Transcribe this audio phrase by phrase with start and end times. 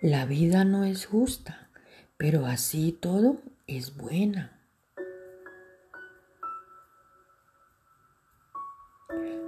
[0.00, 1.70] La vida no es justa,
[2.16, 4.60] pero así todo es buena.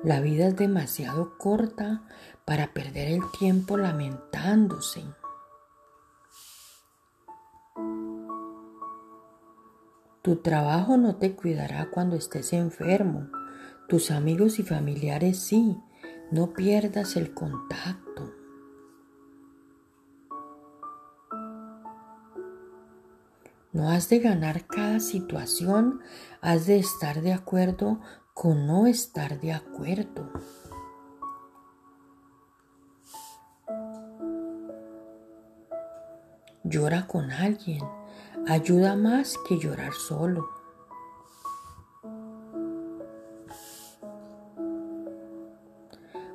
[0.02, 2.02] La vida es demasiado corta
[2.44, 5.04] para perder el tiempo lamentándose.
[10.22, 13.30] Tu trabajo no te cuidará cuando estés enfermo.
[13.88, 15.76] Tus amigos y familiares sí.
[16.32, 18.39] No pierdas el contacto.
[23.72, 26.00] No has de ganar cada situación,
[26.40, 28.00] has de estar de acuerdo
[28.34, 30.28] con no estar de acuerdo.
[36.64, 37.84] Llora con alguien,
[38.48, 40.48] ayuda más que llorar solo.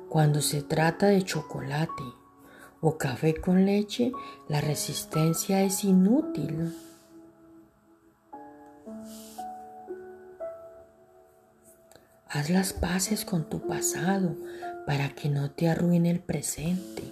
[0.08, 2.02] Cuando se trata de chocolate
[2.80, 4.10] o café con leche,
[4.48, 6.74] la resistencia es inútil.
[12.28, 14.34] Haz las paces con tu pasado
[14.84, 17.04] para que no te arruine el presente.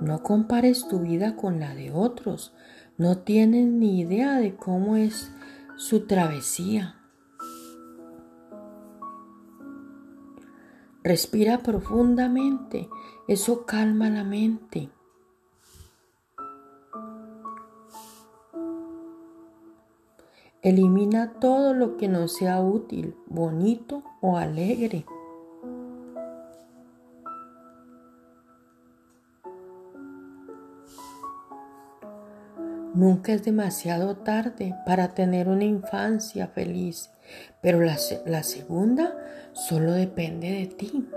[0.00, 2.54] No compares tu vida con la de otros.
[2.96, 5.30] No tienes ni idea de cómo es
[5.76, 6.96] su travesía.
[11.04, 12.88] Respira profundamente.
[13.28, 14.90] Eso calma la mente.
[20.66, 25.06] Elimina todo lo que no sea útil, bonito o alegre.
[32.94, 37.10] Nunca es demasiado tarde para tener una infancia feliz,
[37.62, 39.16] pero la, la, segunda
[39.52, 41.08] solo depende de ti.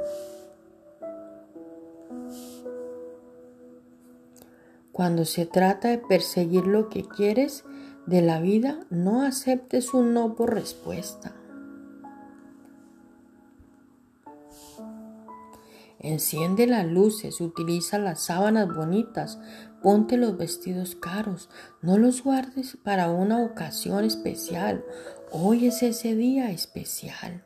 [4.92, 7.64] Cuando se trata de perseguir lo que quieres,
[8.10, 11.36] de la vida, no aceptes un no por respuesta.
[16.00, 19.38] Enciende las luces, utiliza las sábanas bonitas,
[19.84, 21.50] ponte los vestidos caros,
[21.82, 24.84] no los guardes para una ocasión especial.
[25.32, 27.46] Hoy es ese día especial.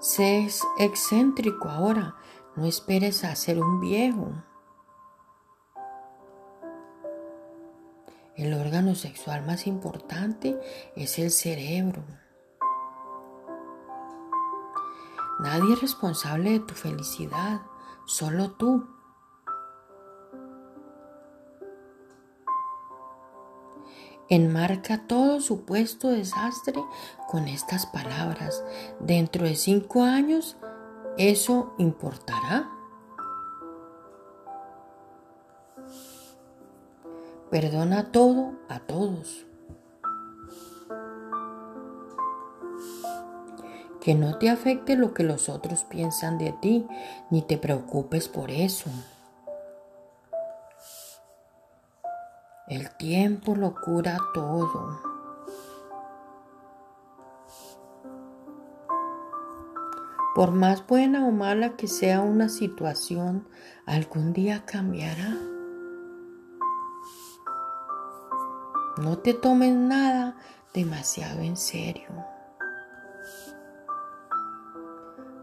[0.00, 0.48] Sé
[0.78, 2.16] excéntrico ahora,
[2.56, 4.45] no esperes a ser un viejo.
[8.36, 10.60] El órgano sexual más importante
[10.94, 12.04] es el cerebro.
[15.40, 17.62] Nadie es responsable de tu felicidad,
[18.04, 18.86] solo tú.
[24.28, 26.84] Enmarca todo supuesto desastre
[27.28, 28.62] con estas palabras.
[29.00, 30.58] Dentro de cinco años,
[31.16, 32.75] ¿eso importará?
[37.50, 39.46] Perdona todo a todos.
[44.00, 46.86] Que no te afecte lo que los otros piensan de ti,
[47.30, 48.90] ni te preocupes por eso.
[52.68, 55.00] El tiempo lo cura todo.
[60.34, 63.46] Por más buena o mala que sea una situación,
[63.86, 65.55] algún día cambiará.
[68.98, 70.36] No te tomes nada
[70.72, 72.08] demasiado en serio.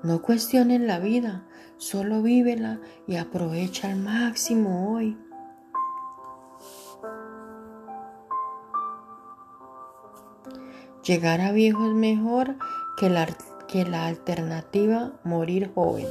[0.01, 1.43] No cuestiones la vida,
[1.77, 5.17] solo vívela y aprovecha al máximo hoy.
[11.03, 12.55] Llegar a viejo es mejor
[12.97, 13.27] que la,
[13.67, 16.07] que la alternativa morir joven.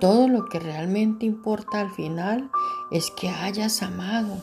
[0.00, 2.50] Todo lo que realmente importa al final
[2.90, 4.42] es que hayas amado.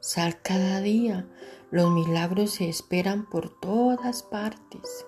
[0.00, 1.28] Sal cada día,
[1.70, 5.06] los milagros se esperan por todas partes.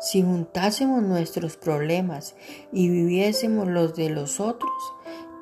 [0.00, 2.34] Si juntásemos nuestros problemas
[2.72, 4.72] y viviésemos los de los otros,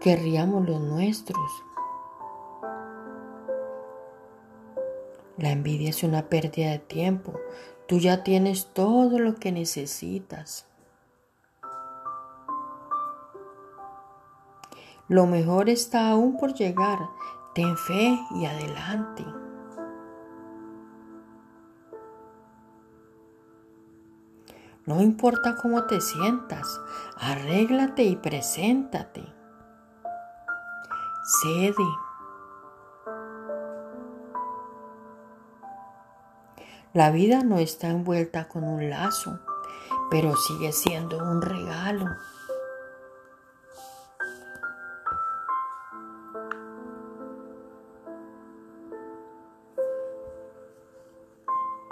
[0.00, 1.38] querríamos los nuestros.
[5.38, 7.38] La envidia es una pérdida de tiempo.
[7.86, 10.66] Tú ya tienes todo lo que necesitas.
[15.06, 16.98] Lo mejor está aún por llegar.
[17.54, 19.24] Ten fe y adelante.
[24.86, 26.80] No importa cómo te sientas,
[27.16, 29.22] arréglate y preséntate.
[31.42, 32.07] Cede.
[36.98, 39.38] La vida no está envuelta con un lazo,
[40.10, 42.06] pero sigue siendo un regalo.